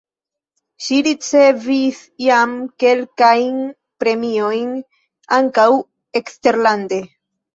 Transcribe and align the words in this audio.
Ŝi 0.83 0.95
ricevis 1.07 1.99
jam 2.27 2.55
kelkajn 2.83 3.59
premiojn 4.03 4.71
(ankaŭ 5.39 5.67
eksterlande). 6.21 7.03